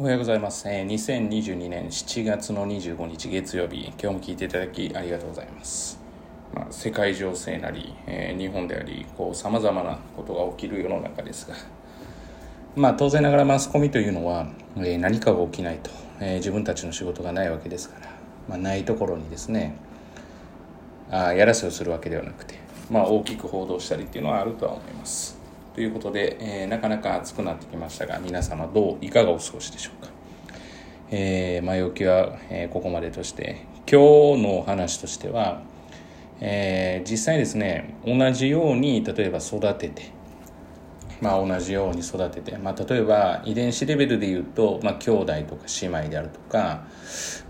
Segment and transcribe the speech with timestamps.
[0.00, 0.66] おはようございます。
[0.66, 6.00] えー、2022年7月の25日月曜日、今日も聞いていただきありがとうございます。
[6.54, 11.54] まあ、世界情勢なり、えー日本であり、こう、様々なことが起きる世の中ですが、
[12.76, 14.46] まあ、当然ながらマスコミというのは、
[14.78, 18.06] えー何かが起きないと、え自分たちの仕事がないわけですから、
[18.48, 19.76] まあ、ないところにですね、
[21.10, 22.54] あやらせをするわけではなくて、
[22.90, 25.39] まあ、大きく報道したりっていうのはあるとは思います。
[25.74, 30.10] ということで、えーなかなか暑くなってきましたが皆様どういかがお過ごしでしょうか、
[31.10, 35.62] えー前置きは、えーここまでとして今日のお話としては、
[36.40, 40.12] えー実際ですね同じように例えば育てて
[41.20, 46.84] まあ、同じように育てて、まあ、例えば遺伝子レベルで言うと、まあ、兄弟とか姉妹であるとか、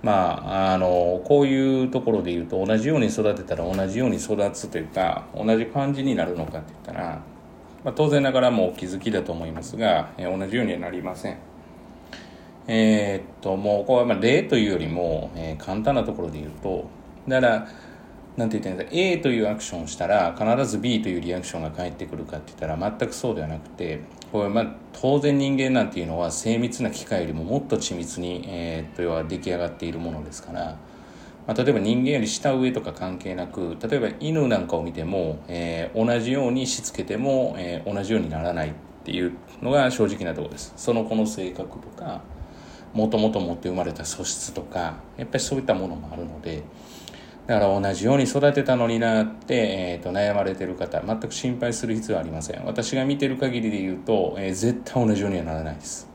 [0.02, 7.22] まあ、あのこういうところで言うと同じように育てたら同じように育つというか同じ感じになるのかって言ったら、
[7.84, 11.38] まあ、当然ながらもお気づきだと思いますが、えー同じようにはなりません。
[12.66, 16.88] えーっともうこれはまあ例というよりも、えー簡単なところで言うと
[17.26, 17.68] だから
[18.36, 30.76] なんて言ったらいいんです A というアクションをしたら必ず B というリアクションが返ってくるかって言ったら全くそうではなくてこれまあ当然人間なんていうのは精密な機械よりももっと緻密に、えーっと要は出来上がっているものですから、
[31.50, 40.72] まあ、例えば人間より下上とか関係なく例えば犬なんかを見ても、えー同じようにしつけても、えー同じようにならないっていうのが正直なとこです。
[40.76, 42.22] その子の性格とか
[42.94, 46.62] もともと持って生まれた素質とかやっぱりそういったものもあるので
[47.48, 52.64] だから同じように育てたのになって、えーと悩まれてる方全く心配する必要はありません。
[52.64, 56.09] 私が見てる限りで言うと、えー絶対同じようにはならないです。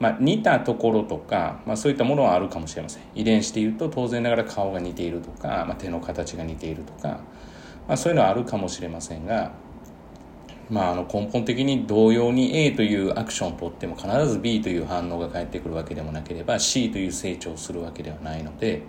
[0.00, 3.02] まあ、似たところとか、まあ、そういったものはあるかもしれません。
[3.14, 7.20] 遺伝子でいうと当然ながら顔が似ているとか、まあ、手の形が似ているとか、
[7.88, 9.50] まあ、そういうのはあるかもしれませんが、
[10.70, 18.82] まあ、あの根本的に同様に A というアクションを取っても必ず B という反応が返ってくるわけでもなければ C という成長をするわけではないので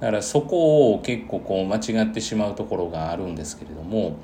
[0.00, 4.16] だからそこを結構こう間違ってしまうところがあるんですけれども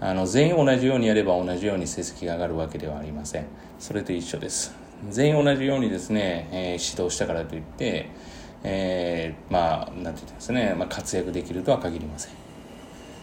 [0.00, 3.46] あの全員同じようにやれば同じように成績が上がるわけではありません。
[3.80, 4.87] それと一緒です。
[5.10, 8.08] 全員同じようにですね、えー指導したからといって、
[8.64, 12.32] えーまあなんて言うんですね、まあ、活躍できるとは限りません。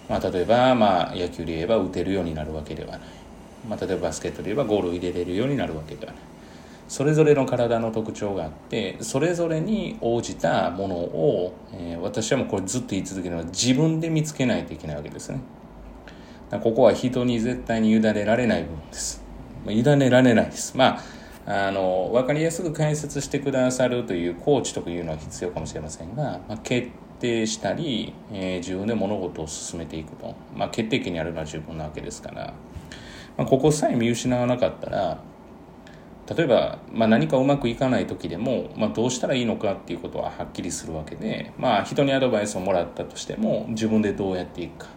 [0.10, 3.00] まあ、例えば、まあ、野球で言えば打てるようになるわけではない、
[3.68, 6.22] まあ、例えばバスケットで言えばゴールを入れれるようになるわけではない。
[6.88, 15.40] それぞれの体の特徴があってそれぞれに応じたものを、えー私はもうこれずっと言い続けるのは自分で見つけないといけないわけですね。
[16.52, 19.24] ここは人に絶対に委ねられない部分です。
[19.68, 20.78] 委ねられないです。
[20.78, 21.15] まあ
[21.46, 26.90] あの分かりやすく解説してくださるというコーチとかいうのは必要かもしれませんが、まあ、決
[27.20, 32.54] 定したり、えー自分で物事を進めていくと、まあ、決定権にあるのは自分なわけですから、
[33.38, 35.20] まあ、ここさえ見失わなかったら
[36.28, 44.88] 例えば、まあ、何かうまくいかない時でも、まあ、どうしたらいいのかっていうことははっきりするわけで、まあ、人にアドバイスをもらったとしても自分でどうやっていくか。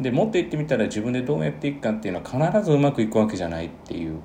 [0.00, 4.18] でもっと言ってみたら自分でどうやっていくかっていうのは必ずうまくいくわけじゃないっていう、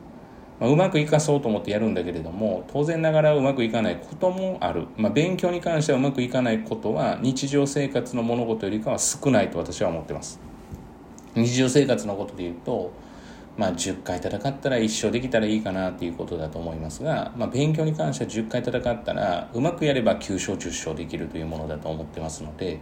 [0.62, 10.40] まあ、うまくいかそうと思ってやるんだけれども当然ながらうまくいかないこともある、まあ、勉強に関してはうまくいかないことは日常生活の物事よりかは少ないと私は思ってます。
[11.34, 12.92] 日常生活のことで言うと
[13.58, 22.80] まあ、10回戦ったら一生できたらいいかなっていうことだと思いますが、まあ、勉強に関しては10回戦ったらうまくやれば9勝10勝できるというものだと思ってますので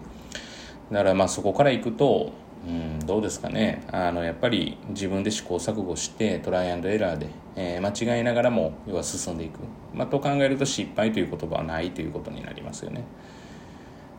[0.91, 2.31] だからまあそこからいくと、
[2.67, 3.83] うん、どうですかね。
[3.91, 9.59] あのやっぱり自分で試行錯誤してトライアンドエラーで、えー間違いながらも要は進んでいく、
[9.93, 13.05] まあ、と考えると失敗という言葉はないということになりますよね。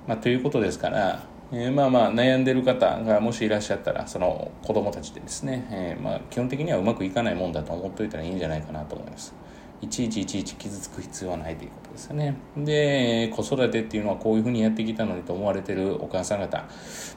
[0.06, 9.34] まあ、ということですから、えーまあまあ悩んでる方がもしいらっしゃったらその子供たちでですね、えーまあ基本的にはうまくいかないもんだと思っておいたらいいんじゃないかなと思います。
[9.82, 12.36] いちいちいちいち傷つく必要はないということですよね。
[12.56, 16.64] で子育てっていうのはこういうふうにやってきたのにと思われてるお母さん方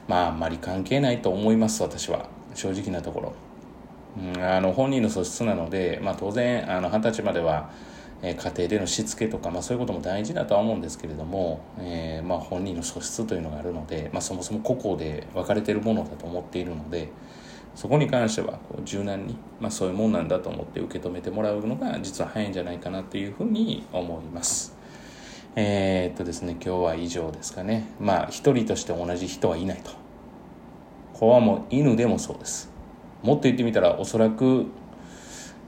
[0.08, 2.28] まああんまり関係ないと思います私は。
[2.54, 3.32] 正直なところ。
[4.16, 7.70] うんあの本人の素質なので、まあ、当然あの二十歳までは、
[8.22, 17.08] え家庭でのしつけとか、まあ、そういうことも大事だとは思うんですけれども、えーまあ、本人の素質というのがあるので、まあ、そもそも個々で分かれてるものだと思っているので
[17.74, 24.76] そこに関してはこう柔軟に、まあ、そういうもんなんだと思って受け止めてもらうのが実は早いんじゃないかなというふうに思います。
[25.56, 27.88] えーっとですね今日は以上ですかね。
[28.00, 29.90] まあ一人として同じ人はいないと。
[31.14, 32.70] これはもう犬でもそうです。
[33.22, 34.66] もっと言ってみたらおそらく、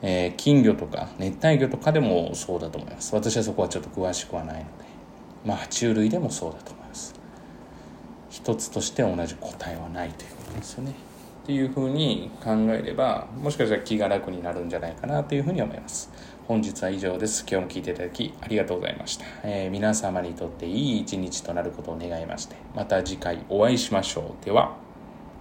[0.03, 3.15] えー金魚とか熱帯魚とかでもそうだと思います。
[3.15, 4.67] 私はそこはちょっと詳しくはないので。
[5.45, 7.15] まあ爬虫類でもそうだと思います。
[8.31, 10.95] 一つとして同じ答えはないということですよね。
[11.47, 16.11] っていうふうに考えればもしかしたら気が楽になるんじゃないかなというふうに思います
[16.49, 17.45] 本日は以上です。
[17.49, 19.25] 今日も聞いていただきありがとうございました。
[19.43, 24.45] えー、皆様にとっていい一日となることを願いまして、また次回お会いしましょう。
[24.45, 24.86] では。